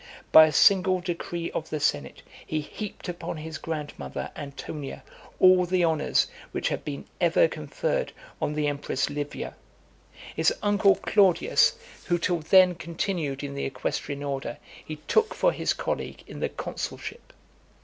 [0.31, 5.03] By a single decree of the senate, he heaped upon his grandmother, Antonia,
[5.39, 8.11] all the honours which had been ever conferred
[8.41, 9.55] on the empress Livia.
[10.35, 11.73] His uncle, Claudius,
[12.05, 16.49] who till then continued in the equestrian order, he took for his colleague in the
[16.49, 17.31] consulship.